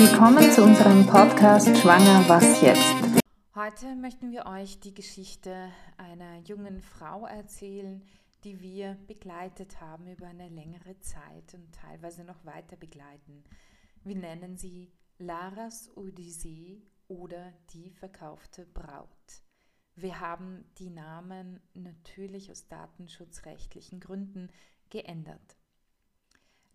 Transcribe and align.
Willkommen 0.00 0.48
zu 0.52 0.62
unserem 0.62 1.04
Podcast 1.08 1.76
Schwanger, 1.76 2.22
was 2.28 2.62
jetzt? 2.62 2.94
Heute 3.56 3.96
möchten 3.96 4.30
wir 4.30 4.46
euch 4.46 4.78
die 4.78 4.94
Geschichte 4.94 5.72
einer 5.96 6.38
jungen 6.38 6.80
Frau 6.80 7.26
erzählen, 7.26 8.04
die 8.44 8.60
wir 8.60 8.96
begleitet 9.08 9.80
haben 9.80 10.06
über 10.06 10.28
eine 10.28 10.50
längere 10.50 11.00
Zeit 11.00 11.52
und 11.52 11.74
teilweise 11.74 12.22
noch 12.22 12.44
weiter 12.44 12.76
begleiten. 12.76 13.42
Wir 14.04 14.14
nennen 14.14 14.56
sie 14.56 14.92
Laras 15.18 15.90
Odyssee 15.96 16.80
oder 17.08 17.52
die 17.74 17.90
verkaufte 17.90 18.66
Braut. 18.66 19.42
Wir 19.96 20.20
haben 20.20 20.64
die 20.78 20.90
Namen 20.90 21.58
natürlich 21.74 22.52
aus 22.52 22.68
datenschutzrechtlichen 22.68 23.98
Gründen 23.98 24.48
geändert. 24.90 25.57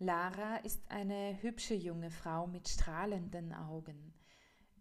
Lara 0.00 0.56
ist 0.56 0.82
eine 0.90 1.40
hübsche 1.40 1.74
junge 1.74 2.10
Frau 2.10 2.48
mit 2.48 2.68
strahlenden 2.68 3.52
Augen. 3.52 4.12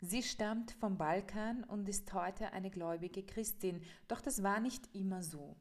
Sie 0.01 0.23
stammt 0.23 0.71
vom 0.71 0.97
Balkan 0.97 1.63
und 1.63 1.87
ist 1.87 2.11
heute 2.13 2.51
eine 2.51 2.71
gläubige 2.71 3.23
Christin, 3.23 3.81
doch 4.07 4.21
das 4.21 4.41
war 4.41 4.59
nicht 4.59 4.93
immer 4.95 5.21
so. 5.21 5.55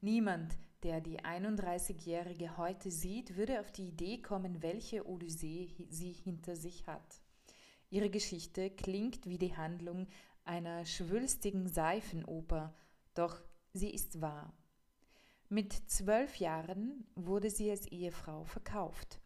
Niemand, 0.00 0.58
der 0.82 1.00
die 1.00 1.20
31-Jährige 1.20 2.56
heute 2.56 2.90
sieht, 2.90 3.36
würde 3.36 3.60
auf 3.60 3.70
die 3.70 3.88
Idee 3.88 4.20
kommen, 4.20 4.62
welche 4.62 5.06
Odyssee 5.08 5.74
sie 5.88 6.12
hinter 6.12 6.56
sich 6.56 6.88
hat. 6.88 7.22
Ihre 7.90 8.10
Geschichte 8.10 8.68
klingt 8.68 9.26
wie 9.26 9.38
die 9.38 9.56
Handlung 9.56 10.08
einer 10.44 10.84
schwülstigen 10.84 11.68
Seifenoper, 11.68 12.74
doch 13.14 13.40
sie 13.72 13.90
ist 13.90 14.20
wahr. 14.20 14.52
Mit 15.50 15.72
zwölf 15.72 16.36
Jahren 16.36 17.06
wurde 17.14 17.48
sie 17.48 17.70
als 17.70 17.86
Ehefrau 17.86 18.44
verkauft. 18.44 19.18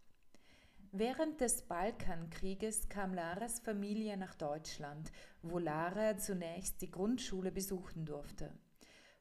Während 0.93 1.41
des 1.41 1.63
Balkankrieges 1.63 2.89
kam 2.89 3.13
Laras 3.13 3.59
Familie 3.59 4.17
nach 4.17 4.37
Deutschland, 4.37 5.11
wo 5.43 5.59
Lara 5.59 6.17
zunächst 6.17 6.81
die 6.81 6.93
Grundschule 6.93 7.51
besuchen 7.51 8.05
durfte. 8.05 8.57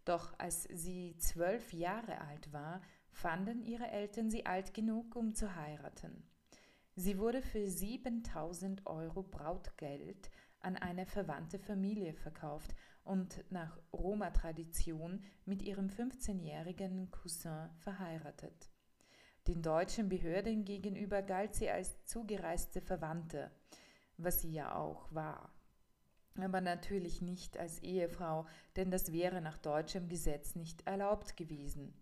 Doch 0.05 0.37
als 0.37 0.65
sie 0.65 1.15
zwölf 1.17 1.73
Jahre 1.73 2.21
alt 2.21 2.53
war, 2.53 2.83
fanden 3.09 3.63
ihre 3.63 3.87
Eltern 3.87 4.29
sie 4.29 4.45
alt 4.45 4.75
genug, 4.75 5.15
um 5.15 5.33
zu 5.33 5.55
heiraten. 5.55 6.21
Sie 6.95 7.17
wurde 7.17 7.41
für 7.41 7.67
7000 7.67 8.85
Euro 8.85 9.23
Brautgeld 9.23 10.29
an 10.59 10.77
eine 10.77 11.07
verwandte 11.07 11.57
Familie 11.57 12.13
verkauft 12.13 12.75
und 13.11 13.43
nach 13.51 13.77
Roma-Tradition 13.91 15.21
mit 15.43 15.61
ihrem 15.61 15.87
15-jährigen 15.87 17.11
Cousin 17.11 17.67
verheiratet. 17.79 18.69
Den 19.47 19.61
deutschen 19.61 20.07
Behörden 20.07 20.63
gegenüber 20.63 21.21
galt 21.21 21.53
sie 21.53 21.69
als 21.69 22.05
zugereiste 22.05 22.79
Verwandte, 22.79 23.51
was 24.15 24.39
sie 24.39 24.53
ja 24.53 24.75
auch 24.75 25.13
war. 25.13 25.53
Aber 26.35 26.61
natürlich 26.61 27.21
nicht 27.21 27.57
als 27.57 27.79
Ehefrau, 27.79 28.45
denn 28.77 28.91
das 28.91 29.11
wäre 29.11 29.41
nach 29.41 29.57
deutschem 29.57 30.07
Gesetz 30.07 30.55
nicht 30.55 30.87
erlaubt 30.87 31.35
gewesen. 31.35 31.93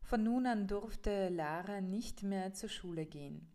Von 0.00 0.24
nun 0.24 0.46
an 0.48 0.66
durfte 0.66 1.28
Lara 1.28 1.80
nicht 1.80 2.24
mehr 2.24 2.52
zur 2.52 2.68
Schule 2.68 3.06
gehen. 3.06 3.48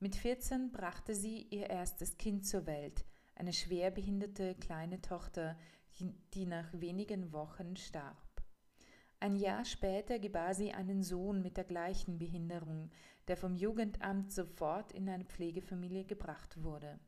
Mit 0.00 0.16
14 0.16 0.70
brachte 0.70 1.14
sie 1.14 1.46
ihr 1.48 1.70
erstes 1.70 2.18
Kind 2.18 2.46
zur 2.46 2.66
Welt, 2.66 3.06
eine 3.36 3.54
schwerbehinderte 3.54 4.54
kleine 4.56 5.00
Tochter, 5.00 5.56
die 6.00 6.46
nach 6.46 6.72
wenigen 6.72 7.32
Wochen 7.32 7.76
starb. 7.76 8.16
Ein 9.18 9.36
Jahr 9.36 9.64
später 9.64 10.18
gebar 10.18 10.54
sie 10.54 10.72
einen 10.72 11.02
Sohn 11.02 11.40
mit 11.40 11.56
der 11.56 11.64
gleichen 11.64 12.18
Behinderung, 12.18 12.90
der 13.28 13.36
vom 13.36 13.54
Jugendamt 13.54 14.30
sofort 14.30 14.92
in 14.92 15.08
eine 15.08 15.24
Pflegefamilie 15.24 16.04
gebracht 16.04 16.62
wurde. 16.62 17.00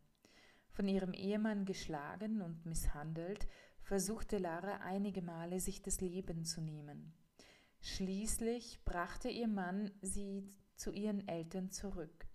Von 0.70 0.88
ihrem 0.88 1.12
Ehemann 1.12 1.64
geschlagen 1.64 2.40
und 2.40 2.64
misshandelt, 2.64 3.46
versuchte 3.82 4.38
Lara 4.38 4.78
einige 4.78 5.22
Male, 5.22 5.60
sich 5.60 5.82
das 5.82 6.00
Leben 6.00 6.44
zu 6.44 6.60
nehmen. 6.60 7.12
Schließlich 7.80 8.84
brachte 8.84 9.28
ihr 9.28 9.48
Mann 9.48 9.90
sie 10.00 10.48
zu 10.76 10.92
ihren 10.92 11.26
Eltern 11.28 11.70
zurück. 11.70 12.26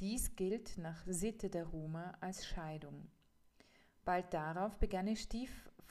Dies 0.00 0.34
gilt 0.34 0.78
nach 0.78 1.04
Sitte 1.06 1.50
der 1.50 1.66
Roma 1.66 2.16
als 2.20 2.46
Scheidung. 2.46 3.10
Bald 4.04 4.34
darauf 4.34 4.78
begann 4.78 5.06
ihr 5.06 5.16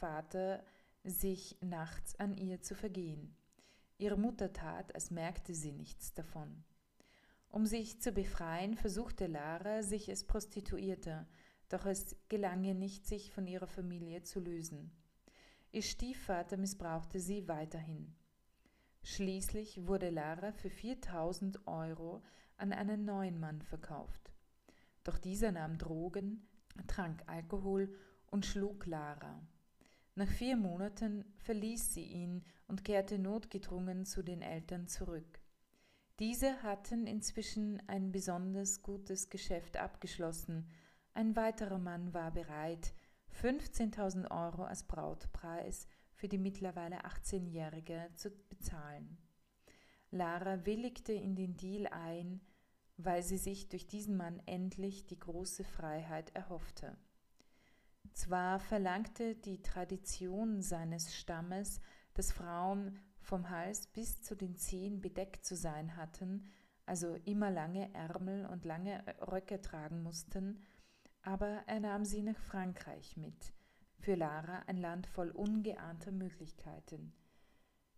Stiefvater 0.03 0.61
sich 1.05 1.57
nachts 1.61 2.19
an 2.19 2.35
ihr 2.35 2.61
zu 2.61 2.75
vergehen. 2.75 3.37
Ihre 3.97 4.17
Mutter 4.17 4.51
tat, 4.51 4.93
als 4.93 5.11
merkte 5.11 5.53
sie 5.53 5.71
nichts 5.71 6.13
davon. 6.13 6.65
Um 7.47 7.65
sich 7.65 8.01
zu 8.01 8.11
befreien, 8.11 8.75
versuchte 8.75 9.27
Lara, 9.27 9.81
sich 9.81 10.09
als 10.09 10.25
Prostituierte, 10.25 11.25
doch 11.69 11.85
es 11.85 12.17
gelang 12.27 12.65
ihr 12.65 12.73
nicht, 12.73 13.07
sich 13.07 13.31
von 13.31 13.47
ihrer 13.47 13.67
Familie 13.67 14.23
zu 14.23 14.41
lösen. 14.41 14.91
Ihr 15.71 15.83
Stiefvater 15.83 16.57
missbrauchte 16.57 17.21
sie 17.21 17.47
weiterhin. 17.47 18.13
Schließlich 19.03 19.87
wurde 19.87 20.09
Lara 20.09 20.51
für 20.51 20.69
4000 20.69 21.65
Euro 21.65 22.23
an 22.57 22.73
einen 22.73 23.05
neuen 23.05 23.39
Mann 23.39 23.61
verkauft. 23.61 24.33
Doch 25.05 25.17
dieser 25.17 25.53
nahm 25.53 25.77
Drogen, 25.77 26.45
trank 26.87 27.23
Alkohol 27.27 27.95
und 28.27 28.45
schlug 28.45 28.85
Lara. 28.85 29.41
Nach 30.15 30.29
vier 30.29 30.57
Monaten 30.57 31.25
verließ 31.37 31.95
sie 31.95 32.03
ihn 32.03 32.43
und 32.67 32.83
kehrte 32.83 33.17
notgedrungen 33.17 34.05
zu 34.05 34.21
den 34.21 34.43
Eltern 34.43 34.87
zurück. 34.87 35.39
Diese 36.19 36.61
hatten 36.61 37.07
inzwischen 37.07 37.81
ein 37.87 38.11
besonders 38.11 38.83
gutes 38.83 39.31
Geschäft 39.31 39.77
abgeschlossen. 39.77 40.69
Ein 41.15 41.35
weiterer 41.35 41.79
Mann 41.79 42.13
war 42.13 42.31
bereit, 42.31 42.93
15.000 43.41 44.29
Euro 44.29 44.63
als 44.65 44.83
Brautpreis 44.83 45.87
für 46.13 46.27
die 46.27 46.37
mittlerweile 46.37 47.03
18-Jährige 47.03 48.09
zu 48.13 48.29
bezahlen. 48.29 49.17
Lara 50.11 50.63
willigte 50.67 51.13
in 51.13 51.35
den 51.35 51.57
Deal 51.57 51.87
ein, 51.87 52.41
weil 52.97 53.23
sie 53.23 53.39
sich 53.39 53.69
durch 53.69 53.87
diesen 53.87 54.15
Mann 54.15 54.39
endlich 54.45 55.07
die 55.07 55.19
große 55.19 55.63
Freiheit 55.63 56.35
erhoffte. 56.35 56.95
Zwar 58.11 58.59
verlangte 58.59 59.35
die 59.35 59.61
Tradition 59.61 60.61
seines 60.61 61.15
Stammes, 61.15 61.81
dass 62.13 62.31
Frauen 62.31 62.99
vom 63.19 63.49
Hals 63.49 63.87
bis 63.87 64.21
zu 64.21 64.35
den 64.35 64.55
Zehen 64.55 65.01
bedeckt 65.01 65.45
zu 65.45 65.55
sein 65.55 65.95
hatten, 65.95 66.45
also 66.85 67.15
immer 67.25 67.49
lange 67.49 67.93
Ärmel 67.93 68.45
und 68.45 68.65
lange 68.65 69.03
Röcke 69.31 69.61
tragen 69.61 70.03
mussten, 70.03 70.61
aber 71.21 71.63
er 71.67 71.79
nahm 71.79 72.03
sie 72.03 72.21
nach 72.21 72.37
Frankreich 72.37 73.15
mit, 73.15 73.53
für 73.99 74.15
Lara 74.15 74.59
ein 74.67 74.77
Land 74.77 75.07
voll 75.07 75.31
ungeahnter 75.31 76.11
Möglichkeiten. 76.11 77.13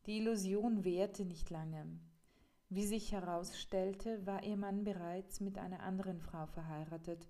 Die 0.05 0.19
Illusion 0.19 0.83
währte 0.83 1.25
nicht 1.25 1.49
lange. 1.49 1.99
Wie 2.69 2.85
sich 2.85 3.11
herausstellte, 3.11 4.23
war 4.25 4.43
ihr 4.43 4.57
Mann 4.57 4.83
bereits 4.83 5.39
mit 5.39 5.57
einer 5.57 5.81
anderen 5.81 6.19
Frau 6.19 6.45
verheiratet, 6.45 7.27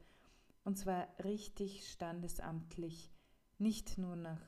und 0.66 0.78
zwar 0.78 1.08
richtig 1.24 1.88
standesamtlich, 1.88 3.14
nicht 3.58 3.98
nur 3.98 4.18
nach 4.18 4.42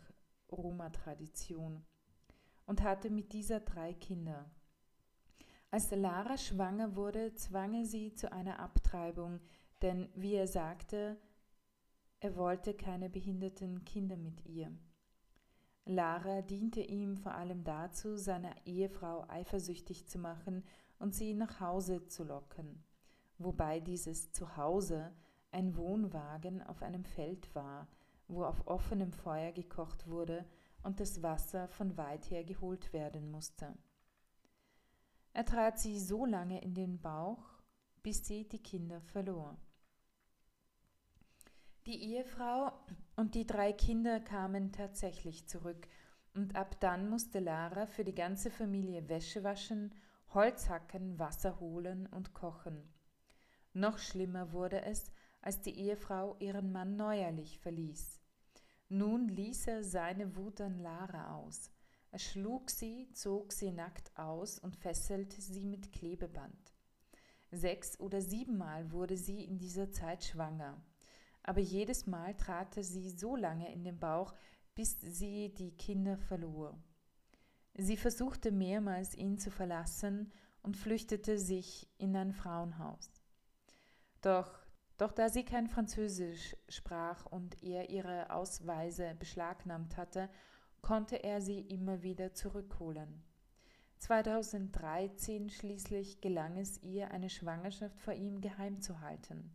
Roma-Tradition, 0.51 1.85
und 2.65 2.81
hatte 2.81 3.09
mit 3.09 3.31
dieser 3.31 3.61
drei 3.61 3.93
Kinder. 3.93 4.51
Als 5.71 5.91
Lara 5.91 6.37
schwanger 6.37 6.95
wurde, 6.95 7.33
zwang 7.35 7.75
er 7.75 7.85
sie 7.85 8.13
zu 8.13 8.31
einer 8.31 8.59
Abtreibung, 8.59 9.39
denn, 9.81 10.09
wie 10.15 10.33
er 10.33 10.47
sagte, 10.47 11.17
er 12.19 12.35
wollte 12.35 12.73
keine 12.73 13.09
behinderten 13.09 13.85
Kinder 13.85 14.17
mit 14.17 14.45
ihr. 14.45 14.75
Lara 15.85 16.41
diente 16.41 16.81
ihm 16.81 17.15
vor 17.15 17.35
allem 17.35 17.63
dazu, 17.63 18.17
seine 18.17 18.53
Ehefrau 18.65 19.25
eifersüchtig 19.29 20.07
zu 20.07 20.17
machen 20.17 20.63
und 20.99 21.13
sie 21.13 21.33
nach 21.33 21.59
Hause 21.59 22.07
zu 22.07 22.23
locken, 22.23 22.83
wobei 23.37 23.79
dieses 23.79 24.31
Zuhause 24.31 25.13
ein 25.57 25.75
Wohnwagen 25.75 26.61
auf 26.61 26.83
einem 26.83 27.03
Feld 27.03 27.53
war, 27.55 27.87
wo 28.27 28.43
auf 28.43 28.67
offenem 28.67 29.11
Feuer 29.11 29.51
gekocht 29.51 30.07
wurde 30.07 30.45
und 30.83 30.99
das 30.99 31.23
Wasser 31.23 31.67
von 31.67 31.97
weit 31.97 32.29
her 32.29 32.43
geholt 32.43 32.93
werden 32.93 33.31
musste. 33.31 33.73
Er 35.33 35.45
trat 35.45 35.79
sie 35.79 35.99
so 35.99 36.27
lange 36.27 36.61
in 36.61 36.75
den 36.75 37.01
Bauch, 37.01 37.43
bis 38.03 38.27
sie 38.27 38.47
die 38.47 38.61
Kinder 38.61 39.01
verlor. 39.01 39.57
Die 41.87 42.03
Ehefrau 42.03 42.71
und 43.15 43.33
die 43.33 43.47
drei 43.47 43.73
Kinder 43.73 44.19
kamen 44.19 44.71
tatsächlich 44.71 45.47
zurück, 45.47 45.87
und 46.35 46.55
ab 46.55 46.79
dann 46.81 47.09
musste 47.09 47.39
Lara 47.39 47.87
für 47.87 48.03
die 48.03 48.13
ganze 48.13 48.51
Familie 48.51 49.09
Wäsche 49.09 49.43
waschen, 49.43 49.91
Holz 50.35 50.69
hacken, 50.69 51.17
Wasser 51.17 51.59
holen 51.59 52.05
und 52.05 52.35
kochen. 52.35 52.93
Noch 53.73 53.97
schlimmer 53.97 54.51
wurde 54.51 54.83
es, 54.83 55.11
als 55.41 55.61
die 55.61 55.77
Ehefrau 55.77 56.35
ihren 56.39 56.71
Mann 56.71 56.95
neuerlich 56.95 57.59
verließ. 57.59 58.19
Nun 58.89 59.27
ließ 59.27 59.67
er 59.67 59.83
seine 59.83 60.35
Wut 60.35 60.61
an 60.61 60.79
Lara 60.79 61.35
aus. 61.35 61.71
Er 62.11 62.19
schlug 62.19 62.69
sie, 62.69 63.09
zog 63.13 63.51
sie 63.51 63.71
nackt 63.71 64.17
aus 64.17 64.59
und 64.59 64.75
fesselte 64.75 65.41
sie 65.41 65.65
mit 65.65 65.91
Klebeband. 65.91 66.73
Sechs 67.51 67.99
oder 67.99 68.21
siebenmal 68.21 68.91
wurde 68.91 69.17
sie 69.17 69.43
in 69.43 69.57
dieser 69.57 69.91
Zeit 69.91 70.23
schwanger. 70.23 70.81
aber 71.47 71.61
jedes 71.61 72.05
Mal 72.05 72.35
trat 72.35 72.75
er 72.75 72.83
sie 72.83 73.09
so 73.09 73.35
lange 73.37 73.71
in 73.71 73.85
den 73.85 73.97
Bauch, 73.97 74.35
bis 74.75 74.97
sie 74.99 75.53
die 75.53 75.71
Kinder 75.71 76.17
verlor. 76.17 76.77
Sie 77.73 77.95
versuchte 77.95 78.51
mehrmals, 78.51 79.15
ihn 79.15 79.37
zu 79.37 79.49
verlassen 79.49 80.31
und 80.61 80.75
flüchtete 80.75 81.39
sich 81.39 81.89
in 81.97 82.15
ein 82.17 82.33
Frauenhaus. 82.33 83.09
Doch, 84.21 84.59
doch 84.97 85.11
da 85.11 85.29
sie 85.29 85.43
kein 85.43 85.67
Französisch 85.67 86.55
sprach 86.69 87.25
und 87.27 87.63
er 87.63 87.89
ihre 87.89 88.31
Ausweise 88.31 89.15
beschlagnahmt 89.19 89.95
hatte, 89.95 90.29
konnte 90.81 91.23
er 91.23 91.41
sie 91.41 91.61
immer 91.61 92.01
wieder 92.03 92.33
zurückholen. 92.33 93.23
2013 93.99 95.49
schließlich 95.49 96.21
gelang 96.21 96.57
es 96.57 96.81
ihr, 96.83 97.11
eine 97.11 97.29
Schwangerschaft 97.29 97.99
vor 97.99 98.13
ihm 98.13 98.41
geheim 98.41 98.79
zu 98.79 99.01
halten. 99.01 99.51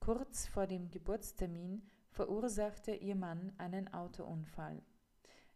Kurz 0.00 0.46
vor 0.46 0.66
dem 0.66 0.90
Geburtstermin 0.90 1.82
verursachte 2.10 2.92
ihr 2.92 3.16
Mann 3.16 3.52
einen 3.58 3.92
Autounfall. 3.92 4.82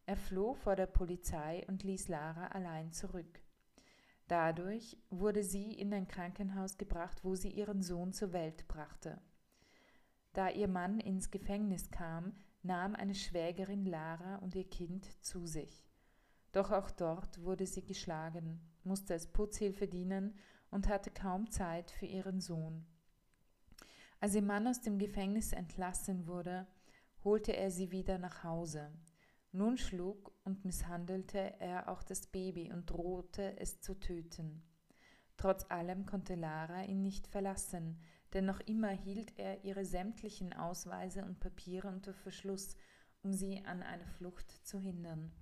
Er 0.07 0.17
floh 0.17 0.55
vor 0.55 0.77
der 0.77 0.87
Polizei 0.87 1.65
und 1.69 1.83
ließ 1.83 2.09
Lara 2.09 2.49
allein 2.49 2.93
zurück. 2.93 3.41
Dadurch 4.29 4.97
wurde 5.11 5.43
sie 5.43 5.73
in 5.73 5.93
ein 5.93 6.09
Krankenhaus 6.09 6.79
gebracht, 6.79 7.25
wo 7.25 7.35
sie 7.35 7.51
ihren 7.51 7.83
Sohn 7.83 8.13
zur 8.13 8.33
Welt 8.33 8.67
brachte. 8.69 9.21
Da 10.33 10.49
ihr 10.49 10.69
Mann 10.69 10.99
ins 10.99 11.31
Gefängnis 11.31 11.91
kam, 11.91 12.35
nahm 12.63 12.95
eine 12.95 13.15
Schwägerin 13.15 13.85
Lara 13.85 14.37
und 14.37 14.55
ihr 14.55 14.69
Kind 14.69 15.07
zu 15.23 15.47
sich. 15.47 15.87
Doch 16.53 16.71
auch 16.71 16.91
dort 16.91 17.43
wurde 17.43 17.67
sie 17.67 17.85
geschlagen, 17.85 18.61
musste 18.83 19.13
als 19.13 19.27
Putzhilfe 19.27 19.87
dienen 19.87 20.39
und 20.71 20.89
hatte 20.89 21.11
kaum 21.11 21.51
Zeit 21.51 21.91
für 21.91 22.07
ihren 22.07 22.41
Sohn. 22.41 22.87
Als 24.21 24.35
ihr 24.35 24.43
Mann 24.43 24.67
aus 24.67 24.81
dem 24.81 24.99
Gefängnis 24.99 25.53
entlassen 25.53 26.27
wurde, 26.27 26.67
holte 27.23 27.55
er 27.55 27.71
sie 27.71 27.91
wieder 27.91 28.19
nach 28.19 28.43
Hause. 28.43 28.91
Nun 29.53 29.77
schlug 29.77 30.33
und 30.45 30.65
misshandelte 30.65 31.61
er 31.61 31.89
auch 31.89 32.03
das 32.03 32.27
Baby 32.27 32.71
und 32.73 32.91
drohte 32.91 33.59
es 33.59 33.81
zu 33.81 33.95
töten. 33.95 34.63
Trotz 35.37 35.65
allem 35.71 36.07
konnte 36.07 36.35
Lara 36.35 36.85
ihn 36.85 37.03
nicht 37.03 37.27
verlassen, 37.27 37.99
denn 38.33 38.45
noch 38.45 38.61
immer 38.61 38.91
hielt 38.91 39.39
er 39.39 39.65
ihre 39.65 39.85
sämtlichen 39.85 40.53
Ausweise 40.53 41.25
und 41.25 41.41
Papiere 41.41 41.89
unter 41.89 42.15
Verschluss, 42.15 42.77
um 43.23 43.33
sie 43.33 43.65
an 43.65 43.83
einer 43.83 44.07
Flucht 44.07 44.51
zu 44.67 44.79
hindern. 44.79 45.33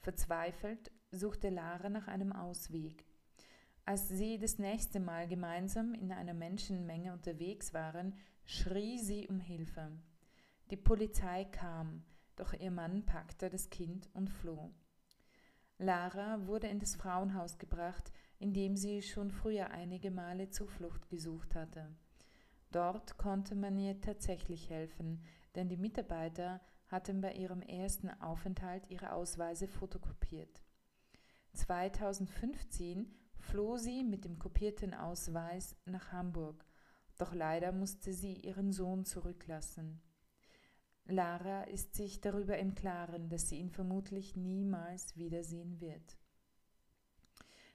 Verzweifelt 0.00 0.90
suchte 1.10 1.48
Lara 1.48 1.88
nach 1.88 2.08
einem 2.08 2.32
Ausweg. 2.32 3.06
Als 3.86 4.08
sie 4.08 4.38
das 4.38 4.58
nächste 4.58 4.98
Mal 4.98 5.28
gemeinsam 5.28 5.94
in 5.94 6.10
einer 6.10 6.34
Menschenmenge 6.34 7.12
unterwegs 7.12 7.74
waren, 7.74 8.14
schrie 8.44 8.98
sie 8.98 9.28
um 9.28 9.40
Hilfe. 9.40 9.90
Die 10.70 10.76
Polizei 10.76 11.44
kam, 11.44 12.02
doch 12.36 12.52
ihr 12.52 12.70
Mann 12.70 13.04
packte 13.06 13.50
das 13.50 13.70
Kind 13.70 14.08
und 14.14 14.30
floh. 14.30 14.72
Lara 15.78 16.46
wurde 16.46 16.68
in 16.68 16.78
das 16.78 16.94
Frauenhaus 16.94 17.58
gebracht, 17.58 18.12
in 18.38 18.52
dem 18.52 18.76
sie 18.76 19.02
schon 19.02 19.30
früher 19.30 19.70
einige 19.70 20.10
Male 20.10 20.50
Zuflucht 20.50 21.08
gesucht 21.08 21.54
hatte. 21.54 21.94
Dort 22.70 23.18
konnte 23.18 23.54
man 23.54 23.78
ihr 23.78 24.00
tatsächlich 24.00 24.70
helfen, 24.70 25.22
denn 25.54 25.68
die 25.68 25.76
Mitarbeiter 25.76 26.60
hatten 26.88 27.20
bei 27.20 27.32
ihrem 27.32 27.62
ersten 27.62 28.10
Aufenthalt 28.20 28.88
ihre 28.90 29.12
Ausweise 29.12 29.68
fotokopiert. 29.68 30.62
2015 31.54 33.14
floh 33.38 33.76
sie 33.76 34.02
mit 34.02 34.24
dem 34.24 34.38
kopierten 34.38 34.94
Ausweis 34.94 35.76
nach 35.84 36.12
Hamburg, 36.12 36.64
doch 37.18 37.32
leider 37.34 37.72
musste 37.72 38.12
sie 38.12 38.34
ihren 38.34 38.72
Sohn 38.72 39.04
zurücklassen. 39.04 40.02
Lara 41.06 41.64
ist 41.64 41.94
sich 41.94 42.20
darüber 42.20 42.56
im 42.58 42.74
Klaren, 42.74 43.28
dass 43.28 43.48
sie 43.48 43.58
ihn 43.58 43.70
vermutlich 43.70 44.36
niemals 44.36 45.16
wiedersehen 45.16 45.80
wird. 45.80 46.16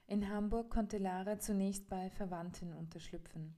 In 0.06 0.28
Hamburg 0.28 0.70
konnte 0.70 0.98
Lara 0.98 1.38
zunächst 1.38 1.88
bei 1.88 2.10
Verwandten 2.10 2.72
unterschlüpfen. 2.72 3.56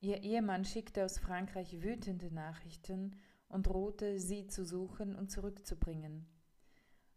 Ihr 0.00 0.22
Ehemann 0.22 0.64
schickte 0.64 1.04
aus 1.04 1.18
Frankreich 1.18 1.82
wütende 1.82 2.32
Nachrichten 2.32 3.14
und 3.48 3.66
drohte, 3.66 4.18
sie 4.18 4.46
zu 4.46 4.64
suchen 4.64 5.14
und 5.14 5.30
zurückzubringen. 5.30 6.26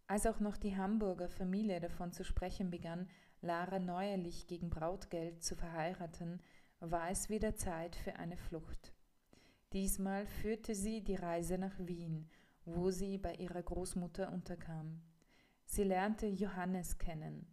Als 0.08 0.28
auch 0.28 0.42
noch 0.42 0.58
die 0.58 0.76
Hamburger 0.76 1.30
Familie 1.30 1.80
davon 1.80 2.12
zu 2.12 2.26
sprechen 2.26 2.70
begann, 2.70 3.08
Lara 3.42 3.80
neuerlich 3.80 4.48
gegen 4.48 4.70
Brautgeld 4.70 5.42
zu 5.42 5.56
verheiraten, 5.56 6.42
war 6.80 7.10
es 7.10 7.30
wieder 7.30 7.56
Zeit 7.56 7.96
für 7.96 8.18
eine 8.18 8.38
Flucht. 8.38 8.95
Diesmal 9.74 10.26
führte 10.26 10.76
sie 10.76 11.04
die 11.04 11.16
Reise 11.16 11.58
nach 11.58 11.78
Wien, 11.80 12.30
wo 12.66 12.92
sie 12.92 13.18
bei 13.18 13.36
ihrer 13.36 13.62
Großmutter 13.62 14.32
unterkam. 14.32 15.02
Sie 15.66 15.84
lernte 15.84 16.28
Johannes 16.28 16.98
kennen, 16.98 17.48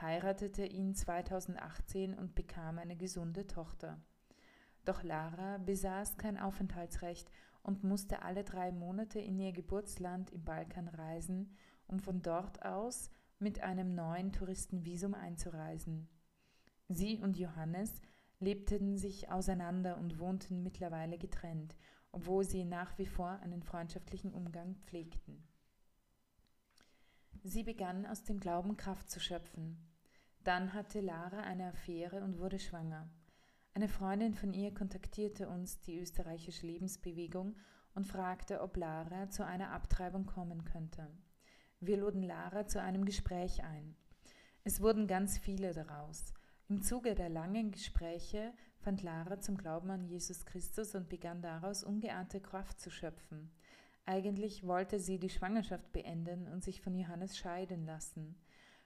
heiratete 0.00 0.66
ihn 0.66 0.94
2018 0.94 2.14
und 2.14 2.34
bekam 2.34 2.78
eine 2.78 2.96
gesunde 2.96 3.46
Tochter. 3.46 4.02
Doch 4.84 5.02
Lara 5.02 5.58
besaß 5.58 6.16
kein 6.16 6.38
Aufenthaltsrecht 6.38 7.30
und 7.62 7.84
musste 7.84 8.22
alle 8.22 8.42
drei 8.44 8.72
Monate 8.72 9.20
in 9.20 9.38
ihr 9.38 9.52
Geburtsland 9.52 10.30
im 10.30 10.44
Balkan 10.44 10.88
reisen, 10.88 11.56
um 11.86 12.00
von 12.00 12.20
dort 12.22 12.64
aus 12.64 13.10
mit 13.38 13.60
einem 13.60 13.94
neuen 13.94 14.32
Touristenvisum 14.32 15.14
einzureisen. 15.14 16.08
Sie 16.88 17.18
und 17.18 17.38
Johannes 17.38 18.00
lebten 18.42 18.98
sich 18.98 19.30
auseinander 19.30 19.96
und 19.98 20.18
wohnten 20.18 20.62
mittlerweile 20.62 21.16
getrennt, 21.16 21.76
obwohl 22.10 22.44
sie 22.44 22.64
nach 22.64 22.98
wie 22.98 23.06
vor 23.06 23.38
einen 23.40 23.62
freundschaftlichen 23.62 24.34
Umgang 24.34 24.74
pflegten. 24.82 25.46
Sie 27.44 27.62
begann 27.62 28.04
aus 28.04 28.24
dem 28.24 28.40
Glauben 28.40 28.76
Kraft 28.76 29.10
zu 29.10 29.20
schöpfen. 29.20 29.78
Dann 30.44 30.74
hatte 30.74 31.00
Lara 31.00 31.40
eine 31.40 31.68
Affäre 31.68 32.22
und 32.22 32.38
wurde 32.38 32.58
schwanger. 32.58 33.08
Eine 33.74 33.88
Freundin 33.88 34.34
von 34.34 34.52
ihr 34.52 34.74
kontaktierte 34.74 35.48
uns, 35.48 35.80
die 35.80 35.98
österreichische 35.98 36.66
Lebensbewegung, 36.66 37.56
und 37.94 38.06
fragte, 38.06 38.60
ob 38.60 38.76
Lara 38.76 39.30
zu 39.30 39.44
einer 39.44 39.70
Abtreibung 39.70 40.26
kommen 40.26 40.64
könnte. 40.64 41.08
Wir 41.78 41.98
luden 41.98 42.22
Lara 42.22 42.66
zu 42.66 42.80
einem 42.80 43.04
Gespräch 43.04 43.62
ein. 43.64 43.96
Es 44.64 44.80
wurden 44.80 45.06
ganz 45.06 45.38
viele 45.38 45.72
daraus. 45.72 46.32
Im 46.72 46.80
Zuge 46.80 47.14
der 47.14 47.28
langen 47.28 47.70
Gespräche 47.70 48.54
fand 48.78 49.02
Lara 49.02 49.38
zum 49.38 49.58
Glauben 49.58 49.90
an 49.90 50.06
Jesus 50.06 50.46
Christus 50.46 50.94
und 50.94 51.10
begann 51.10 51.42
daraus 51.42 51.84
ungeahnte 51.84 52.40
Kraft 52.40 52.80
zu 52.80 52.88
schöpfen. 52.88 53.50
Eigentlich 54.06 54.66
wollte 54.66 54.98
sie 54.98 55.18
die 55.18 55.28
Schwangerschaft 55.28 55.92
beenden 55.92 56.48
und 56.48 56.64
sich 56.64 56.80
von 56.80 56.94
Johannes 56.94 57.36
scheiden 57.36 57.84
lassen. 57.84 58.36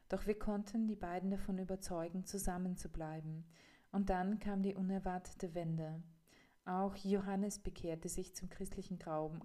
Doch 0.09 0.27
wir 0.27 0.37
konnten 0.37 0.89
die 0.89 0.97
beiden 0.97 1.31
davon 1.31 1.59
überzeugen, 1.59 2.25
zusammenzubleiben. 2.25 3.45
Und 3.93 4.11
dann 4.11 4.41
kam 4.41 4.63
die 4.63 4.75
unerwartete 4.75 5.55
Wende. 5.55 6.03
Auch 6.65 6.97
Johannes 6.97 7.61
bekehrte 7.61 8.09
sich 8.09 8.35
zum 8.35 8.51
christlichen 8.51 8.99
Glauben 8.99 9.39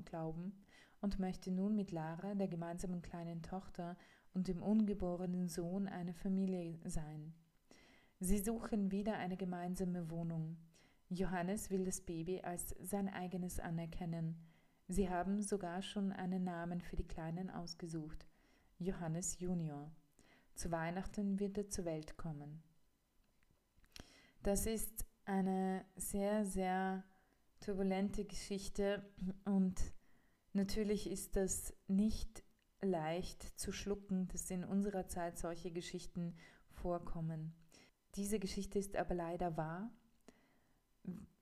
und 1.00 1.20
möchte 1.20 1.52
nun 1.52 1.76
mit 1.76 1.92
Lara, 1.92 2.34
der 2.34 2.48
gemeinsamen 2.48 3.04
kleinen 3.04 3.44
Tochter 3.44 3.98
und 4.34 4.48
dem 4.48 4.64
ungeborenen 4.64 5.48
Sohn 5.48 5.88
eine 5.88 6.16
Familie 6.16 6.80
sein. 6.86 7.36
Sie 8.24 8.38
suchen 8.38 8.92
wieder 8.92 9.18
eine 9.18 9.36
gemeinsame 9.36 10.12
Wohnung. 10.12 10.56
Johannes 11.10 11.72
will 11.72 11.86
das 11.86 12.02
Baby 12.02 12.40
als 12.42 12.76
sein 12.80 13.10
eigenes 13.10 13.60
anerkennen. 13.60 14.40
Sie 14.88 15.10
haben 15.10 15.42
sogar 15.42 15.82
schon 15.82 16.12
einen 16.12 16.44
Namen 16.44 16.82
für 16.82 16.96
die 16.96 17.08
Kleinen 17.08 17.50
ausgesucht. 17.50 18.28
Johannes 18.78 19.40
Junior. 19.40 19.92
Zu 20.54 20.70
Weihnachten 20.70 21.40
wird 21.40 21.58
er 21.58 21.70
zur 21.70 21.86
Welt 21.86 22.16
kommen. 22.16 22.62
Das 24.44 24.68
ist 24.68 25.04
eine 25.26 25.84
sehr, 25.96 26.46
sehr 26.46 27.04
turbulente 27.60 28.24
Geschichte 28.26 29.04
und 29.46 29.82
natürlich 30.54 31.10
ist 31.10 31.36
das 31.36 31.74
nicht 31.88 32.44
leicht 32.84 33.42
zu 33.60 33.72
schlucken, 33.72 34.28
dass 34.28 34.52
in 34.52 34.64
unserer 34.64 35.08
Zeit 35.08 35.40
solche 35.40 35.72
Geschichten 35.72 36.36
vorkommen. 36.70 37.56
Diese 38.16 38.40
Geschichte 38.40 38.80
ist 38.80 38.96
aber 38.96 39.16
leider 39.16 39.56
wahr 39.58 39.90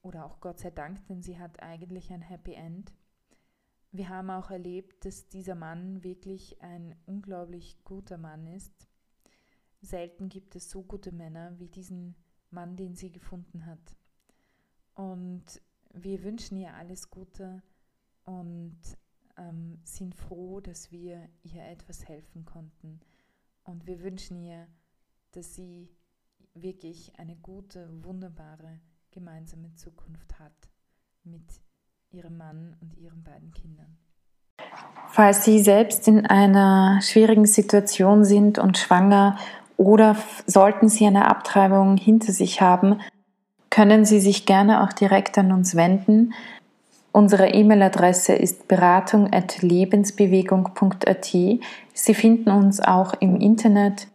oder 0.02 0.26
auch 0.26 0.40
Gott 0.40 0.60
sei 0.60 0.72
Dank, 0.72 1.06
denn 1.08 1.22
sie 1.22 1.40
hat 1.40 1.62
eigentlich 1.62 2.12
ein 2.12 2.22
Happy 2.22 2.54
End. 2.54 2.94
Wir 3.92 4.10
haben 4.10 4.30
auch 4.30 4.52
erlebt, 4.52 5.06
dass 5.06 5.28
dieser 5.30 5.56
Mann 5.56 6.04
wirklich 6.04 6.62
ein 6.62 6.96
unglaublich 7.06 7.84
guter 7.84 8.18
Mann 8.18 8.46
ist. 8.46 8.88
Selten 9.82 10.30
gibt 10.30 10.56
es 10.56 10.70
so 10.70 10.84
gute 10.84 11.12
Männer 11.12 11.58
wie 11.58 11.70
diesen 11.70 12.16
Mann 12.52 12.76
den 12.76 12.96
sie 12.96 13.12
gefunden 13.12 13.66
hat. 13.66 13.96
Und 14.96 15.62
wir 15.94 16.24
wünschen 16.24 16.58
ihr 16.58 16.74
alles 16.74 17.10
Gute 17.10 17.64
und 18.26 18.80
ähm, 19.38 19.80
sind 19.84 20.16
froh, 20.16 20.60
dass 20.60 20.92
wir 20.92 21.30
ihr 21.44 21.64
etwas 21.66 22.08
helfen 22.08 22.46
konnten. 22.46 23.00
Und 23.64 23.88
wir 23.88 24.02
wünschen 24.02 24.38
ihr, 24.38 24.68
dass 25.32 25.56
sie 25.56 25.90
wirklich 26.62 27.14
eine 27.18 27.36
gute, 27.36 27.90
wunderbare 28.04 28.80
gemeinsame 29.12 29.74
Zukunft 29.76 30.40
hat 30.40 30.70
mit 31.24 31.44
ihrem 32.12 32.38
Mann 32.38 32.76
und 32.82 32.98
ihren 32.98 33.24
beiden 33.24 33.54
Kindern. 33.54 33.98
Falls 35.10 35.44
Sie 35.44 35.60
selbst 35.60 36.08
in 36.08 36.26
einer 36.26 37.02
schwierigen 37.02 37.46
Situation 37.46 38.24
sind 38.24 38.60
und 38.60 38.78
schwanger 38.78 39.38
oder 39.78 40.16
sollten 40.46 40.90
Sie 40.90 41.06
eine 41.06 41.28
Abtreibung 41.28 41.98
hinter 41.98 42.32
sich 42.32 42.62
haben, 42.62 43.02
können 43.70 44.06
Sie 44.06 44.20
sich 44.20 44.46
gerne 44.46 44.84
auch 44.84 44.94
direkt 44.94 45.38
an 45.38 45.52
uns 45.52 45.76
wenden. 45.76 46.34
Unsere 47.12 47.50
E-Mail-Adresse 47.50 48.34
ist 48.34 48.68
beratung.lebensbewegung.at. 48.68 51.26
Sie 51.26 52.14
finden 52.14 52.52
uns 52.52 52.80
auch 52.80 53.16
im 53.20 53.42
Internet 53.42 54.08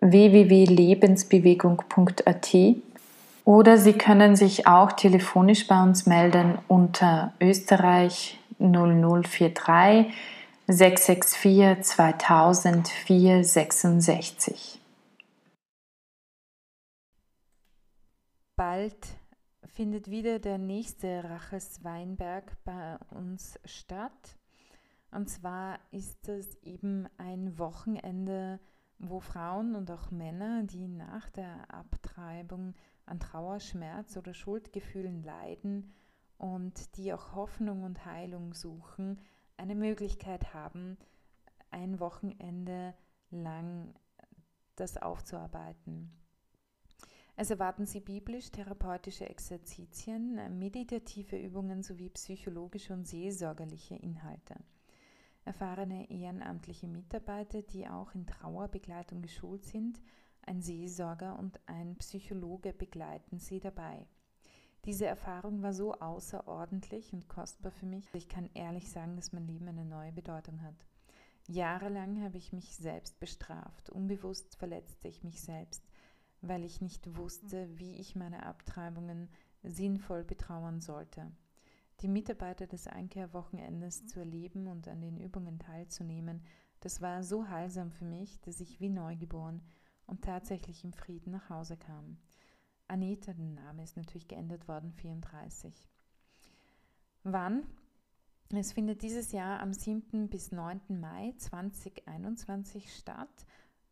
www.lebensbewegung.at 0.00 2.56
oder 3.44 3.78
Sie 3.78 3.94
können 3.94 4.36
sich 4.36 4.66
auch 4.66 4.92
telefonisch 4.92 5.66
bei 5.66 5.82
uns 5.82 6.04
melden 6.06 6.58
unter 6.68 7.32
Österreich 7.40 8.38
0043 8.58 10.14
664 10.66 11.82
2000 11.82 12.88
466. 12.88 14.80
Bald 18.54 19.06
findet 19.64 20.10
wieder 20.10 20.38
der 20.40 20.58
nächste 20.58 21.24
Raches 21.24 21.82
Weinberg 21.84 22.52
bei 22.64 22.98
uns 23.14 23.58
statt. 23.64 24.36
Und 25.10 25.30
zwar 25.30 25.78
ist 25.90 26.28
es 26.28 26.54
eben 26.62 27.08
ein 27.16 27.58
Wochenende, 27.58 28.60
wo 28.98 29.20
Frauen 29.20 29.74
und 29.74 29.90
auch 29.90 30.10
Männer, 30.10 30.64
die 30.64 30.88
nach 30.88 31.30
der 31.30 31.72
Abtreibung 31.72 32.74
an 33.06 33.20
Trauer, 33.20 33.60
Schmerz 33.60 34.16
oder 34.16 34.34
Schuldgefühlen 34.34 35.22
leiden 35.22 35.92
und 36.36 36.96
die 36.96 37.12
auch 37.12 37.34
Hoffnung 37.34 37.84
und 37.84 38.04
Heilung 38.04 38.54
suchen, 38.54 39.20
eine 39.56 39.74
Möglichkeit 39.74 40.52
haben, 40.54 40.98
ein 41.70 42.00
Wochenende 42.00 42.94
lang 43.30 43.94
das 44.76 44.96
aufzuarbeiten. 44.96 46.12
Es 47.36 47.50
erwarten 47.50 47.86
Sie 47.86 48.00
biblisch-therapeutische 48.00 49.28
Exerzitien, 49.28 50.58
meditative 50.58 51.36
Übungen 51.38 51.84
sowie 51.84 52.10
psychologische 52.10 52.92
und 52.92 53.06
seelsorgerliche 53.06 53.94
Inhalte. 53.94 54.56
Erfahrene 55.48 56.10
ehrenamtliche 56.10 56.86
Mitarbeiter, 56.86 57.62
die 57.62 57.88
auch 57.88 58.14
in 58.14 58.26
Trauerbegleitung 58.26 59.22
geschult 59.22 59.64
sind, 59.64 59.98
ein 60.42 60.60
Seelsorger 60.60 61.38
und 61.38 61.58
ein 61.64 61.96
Psychologe 61.96 62.74
begleiten 62.74 63.38
sie 63.38 63.58
dabei. 63.58 64.06
Diese 64.84 65.06
Erfahrung 65.06 65.62
war 65.62 65.72
so 65.72 65.94
außerordentlich 65.94 67.14
und 67.14 67.28
kostbar 67.28 67.72
für 67.72 67.86
mich. 67.86 68.06
Ich 68.12 68.28
kann 68.28 68.50
ehrlich 68.52 68.90
sagen, 68.90 69.16
dass 69.16 69.32
mein 69.32 69.46
Leben 69.46 69.68
eine 69.68 69.86
neue 69.86 70.12
Bedeutung 70.12 70.60
hat. 70.60 70.86
Jahrelang 71.46 72.22
habe 72.22 72.36
ich 72.36 72.52
mich 72.52 72.76
selbst 72.76 73.18
bestraft. 73.18 73.88
Unbewusst 73.88 74.54
verletzte 74.56 75.08
ich 75.08 75.24
mich 75.24 75.40
selbst, 75.40 75.82
weil 76.42 76.62
ich 76.62 76.82
nicht 76.82 77.16
wusste, 77.16 77.70
wie 77.78 77.94
ich 77.96 78.14
meine 78.16 78.44
Abtreibungen 78.44 79.30
sinnvoll 79.62 80.24
betrauern 80.24 80.82
sollte. 80.82 81.32
Die 82.00 82.08
Mitarbeiter 82.08 82.66
des 82.66 82.86
Einkehrwochenendes 82.86 84.06
zu 84.06 84.20
erleben 84.20 84.68
und 84.68 84.86
an 84.86 85.00
den 85.00 85.18
Übungen 85.18 85.58
teilzunehmen, 85.58 86.42
das 86.80 87.02
war 87.02 87.24
so 87.24 87.48
heilsam 87.48 87.90
für 87.90 88.04
mich, 88.04 88.40
dass 88.42 88.60
ich 88.60 88.80
wie 88.80 88.88
neugeboren 88.88 89.62
und 90.06 90.22
tatsächlich 90.22 90.84
im 90.84 90.92
Frieden 90.92 91.32
nach 91.32 91.50
Hause 91.50 91.76
kam. 91.76 92.18
Anita, 92.86 93.32
der 93.32 93.44
Name 93.44 93.82
ist 93.82 93.96
natürlich 93.96 94.28
geändert 94.28 94.68
worden, 94.68 94.92
34. 94.92 95.74
Wann? 97.24 97.66
Es 98.50 98.72
findet 98.72 99.02
dieses 99.02 99.32
Jahr 99.32 99.60
am 99.60 99.74
7. 99.74 100.30
bis 100.30 100.52
9. 100.52 100.80
Mai 101.00 101.34
2021 101.36 102.94
statt, 102.94 103.44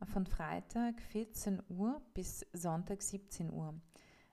von 0.05 0.27
Freitag 0.27 1.01
14 1.01 1.63
Uhr 1.69 2.01
bis 2.15 2.47
Sonntag 2.53 3.03
17 3.03 3.51
Uhr. 3.53 3.75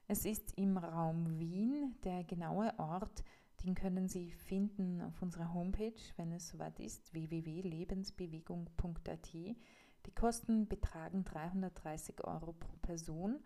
Es 0.07 0.25
ist 0.25 0.57
im 0.57 0.77
Raum 0.77 1.39
Wien. 1.39 1.95
Der 2.03 2.23
genaue 2.23 2.77
Ort, 2.77 3.23
den 3.63 3.75
können 3.75 4.07
Sie 4.07 4.31
finden 4.31 5.01
auf 5.01 5.21
unserer 5.21 5.53
Homepage, 5.53 5.93
wenn 6.17 6.31
es 6.31 6.47
soweit 6.49 6.79
ist, 6.79 7.13
www.lebensbewegung.at. 7.13 9.33
Die 9.33 10.15
Kosten 10.15 10.67
betragen 10.67 11.23
330 11.23 12.23
Euro 12.25 12.53
pro 12.53 12.75
Person. 12.81 13.39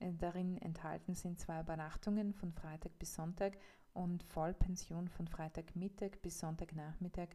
Äh, 0.00 0.12
darin 0.12 0.58
enthalten 0.58 1.14
sind 1.14 1.38
zwei 1.40 1.60
Übernachtungen 1.60 2.34
von 2.34 2.52
Freitag 2.52 2.98
bis 2.98 3.14
Sonntag 3.14 3.56
und 3.94 4.22
Vollpension 4.22 5.08
von 5.08 5.26
Freitagmittag 5.28 6.20
bis 6.20 6.40
Sonntagnachmittag. 6.40 7.28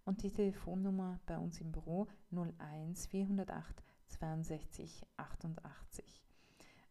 und 0.07 0.23
die 0.23 0.31
Telefonnummer 0.31 1.21
bei 1.27 1.37
uns 1.37 1.61
im 1.61 1.71
Büro 1.71 2.07
01 2.33 3.07
408 3.09 3.83
62 4.07 5.05
88. 5.19 6.23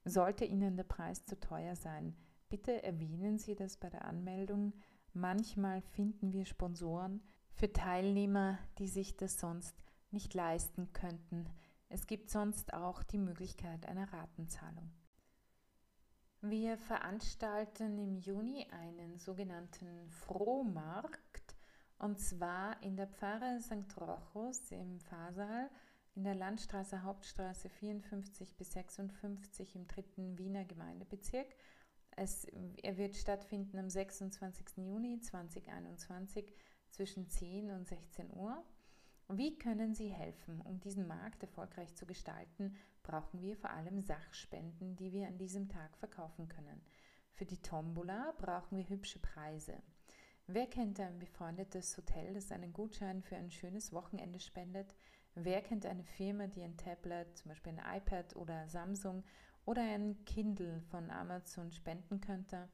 Sollte 0.03 0.45
Ihnen 0.45 0.77
der 0.77 0.83
Preis 0.83 1.25
zu 1.25 1.39
teuer 1.39 1.75
sein, 1.75 2.15
Bitte 2.49 2.83
erwähnen 2.83 3.37
Sie 3.37 3.55
das 3.55 3.77
bei 3.77 3.89
der 3.89 4.05
Anmeldung. 4.05 4.73
Manchmal 5.13 5.81
finden 5.81 6.31
wir 6.31 6.45
Sponsoren 6.45 7.21
für 7.53 7.71
Teilnehmer, 7.73 8.59
die 8.77 8.87
sich 8.87 9.17
das 9.17 9.39
sonst 9.39 9.75
nicht 10.11 10.33
leisten 10.33 10.93
könnten. 10.93 11.49
Es 11.89 12.07
gibt 12.07 12.29
sonst 12.29 12.73
auch 12.73 13.03
die 13.03 13.17
Möglichkeit 13.17 13.85
einer 13.87 14.11
Ratenzahlung. 14.13 14.91
Wir 16.41 16.77
veranstalten 16.77 17.97
im 17.97 18.15
Juni 18.15 18.67
einen 18.69 19.17
sogenannten 19.17 20.07
Frohmarkt 20.09 21.44
und 21.99 22.19
zwar 22.19 22.81
in 22.83 22.95
der 22.95 23.07
Pfarre 23.07 23.59
St. 23.61 23.99
Rochus 23.99 24.71
im 24.71 24.99
Fahrsaal 24.99 25.69
in 26.15 26.23
der 26.23 26.35
Landstraße 26.35 27.03
Hauptstraße 27.03 27.69
54 27.69 28.55
bis 28.55 28.71
56 28.73 29.75
im 29.75 29.87
dritten 29.87 30.37
Wiener 30.37 30.65
Gemeindebezirk 30.65 31.47
es, 32.15 32.45
er 32.81 32.97
wird 32.97 33.15
stattfinden 33.15 33.77
am 33.77 33.89
26. 33.89 34.77
Juni 34.77 35.19
2021 35.19 36.53
zwischen 36.89 37.29
10 37.29 37.71
und 37.71 37.87
16 37.87 38.31
Uhr. 38.31 38.63
Wie 39.27 39.57
können 39.57 39.95
Sie 39.95 40.09
helfen? 40.09 40.61
Um 40.61 40.79
diesen 40.79 41.07
Markt 41.07 41.43
erfolgreich 41.43 41.93
zu 41.95 42.05
gestalten, 42.05 42.75
brauchen 43.03 43.41
wir 43.41 43.57
vor 43.57 43.71
allem 43.71 43.99
Sachspenden, 43.99 44.95
die 44.95 45.11
wir 45.11 45.27
an 45.27 45.37
diesem 45.37 45.67
Tag 45.67 45.97
verkaufen 45.97 46.47
können. 46.47 46.81
Für 47.33 47.45
die 47.45 47.61
Tombola 47.61 48.33
brauchen 48.37 48.77
wir 48.77 48.87
hübsche 48.87 49.19
Preise. 49.19 49.81
Wer 50.47 50.67
kennt 50.67 50.99
ein 50.99 51.17
befreundetes 51.17 51.97
Hotel, 51.97 52.35
das 52.35 52.51
einen 52.51 52.71
Gutschein 52.71 53.23
für 53.23 53.35
ein 53.35 53.49
schönes 53.49 53.91
Wochenende 53.91 54.39
spendet? 54.39 54.93
Wer 55.33 55.63
kennt 55.63 55.87
eine 55.87 56.03
Firma, 56.03 56.45
die 56.45 56.61
ein 56.61 56.77
Tablet, 56.77 57.35
zum 57.35 57.49
Beispiel 57.49 57.73
ein 57.73 57.97
iPad 57.97 58.35
oder 58.35 58.67
Samsung 58.67 59.23
oder 59.65 59.81
ein 59.81 60.23
Kindle 60.25 60.81
von 60.91 61.09
Amazon 61.09 61.71
spenden 61.71 62.21
könnte, 62.21 62.69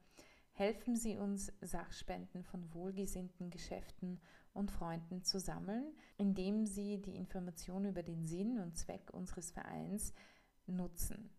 helfen 0.51 0.98
Sie 0.98 1.16
uns, 1.16 1.54
Sachspenden 1.62 2.44
von 2.44 2.74
wohlgesinnten 2.74 3.50
Geschäften 3.50 4.20
und 4.54 4.70
Freunden 4.70 5.24
zu 5.24 5.40
sammeln, 5.40 5.96
indem 6.18 6.66
Sie 6.66 7.01
die 7.01 7.16
Information 7.16 7.86
über 7.86 8.04
den 8.04 8.28
Sinn 8.28 8.60
und 8.60 8.78
Zweck 8.78 9.13
unseres 9.13 9.50
Vereins 9.50 10.13
nutzen. 10.68 11.30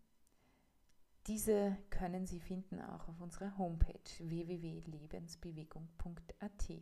Diese 1.27 1.77
können 1.89 2.25
Sie 2.25 2.41
finden 2.41 2.81
auch 2.81 3.07
auf 3.07 3.21
unserer 3.21 3.57
Homepage 3.57 4.01
www.lebensbewegung.at. 4.19 6.81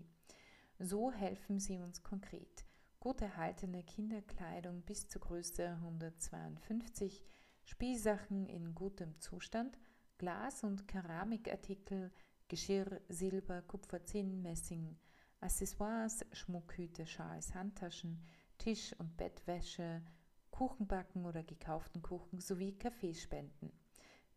So 0.80 1.12
helfen 1.12 1.60
Sie 1.60 1.80
uns 1.80 2.02
konkret. 2.02 2.66
Gut 3.00 3.22
erhaltene 3.22 3.84
Kinderkleidung 3.84 4.82
bis 4.82 5.08
zur 5.08 5.22
Größe 5.22 5.68
152 5.68 7.24
Spielsachen 7.66 8.48
in 8.48 8.74
gutem 8.74 9.20
Zustand, 9.20 9.78
Glas- 10.18 10.64
und 10.64 10.88
Keramikartikel, 10.88 12.12
Geschirr, 12.48 13.00
Silber, 13.10 13.62
Kupfer, 13.62 14.04
Zinn, 14.06 14.42
Messing, 14.42 14.98
Accessoires, 15.40 16.26
Schmuckhüte, 16.32 17.06
Schals, 17.06 17.54
Handtaschen, 17.54 18.24
Tisch- 18.58 18.96
und 18.98 19.18
Bettwäsche, 19.18 20.02
Kuchenbacken 20.50 21.28
oder 21.28 21.44
gekauften 21.44 22.02
Kuchen 22.02 22.40
sowie 22.40 22.74
Kaffeespenden. 22.74 23.72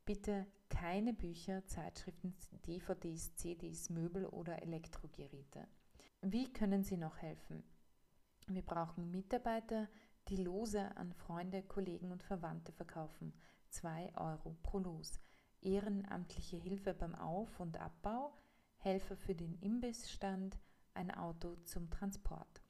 Bitte 0.07 0.47
keine 0.69 1.15
Bücher, 1.15 1.67
Zeitschriften, 1.67 2.37
DVDs, 2.67 3.35
CDs, 3.37 3.89
Möbel 3.89 4.27
oder 4.27 4.63
Elektrogeräte. 4.63 5.67
Wie 6.21 6.53
können 6.53 6.85
Sie 6.85 6.99
noch 6.99 7.19
helfen? 7.19 7.65
Wir 8.49 8.61
brauchen 8.61 9.11
Mitarbeiter, 9.11 9.89
die 10.29 10.37
Lose 10.37 10.95
an 10.97 11.15
Freunde, 11.15 11.63
Kollegen 11.63 12.13
und 12.13 12.23
Verwandte 12.23 12.73
verkaufen. 12.73 13.33
2 13.71 14.15
Euro 14.17 14.57
pro 14.63 14.79
Los. 14.79 15.21
Ehrenamtliche 15.63 16.59
Hilfe 16.59 16.93
beim 16.93 17.15
Auf- 17.15 17.59
und 17.59 17.79
Abbau, 17.81 18.37
Helfer 18.77 19.17
für 19.17 19.35
den 19.35 19.55
Imbissstand, 19.61 20.59
ein 20.93 21.11
Auto 21.11 21.57
zum 21.65 21.89
Transport. 21.89 22.61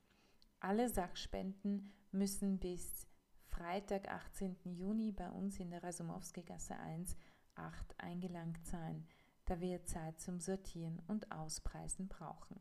Alle 0.61 0.89
Sachspenden 0.89 1.93
müssen 2.13 2.61
bis 2.61 3.09
Freitag, 3.57 4.09
18. 4.09 4.57
Juni 4.65 5.13
bei 5.13 5.31
uns 5.31 5.61
in 5.61 5.71
der 5.71 5.85
Rasumowski-Gasse 5.85 6.77
1 6.77 7.17
8 7.55 7.95
eingelangt 7.99 8.67
sein, 8.67 9.07
da 9.45 9.61
wir 9.61 9.85
Zeit 9.85 10.19
zum 10.19 10.41
Sortieren 10.41 11.01
und 11.07 11.31
Auspreisen 11.31 12.09
brauchen. 12.09 12.59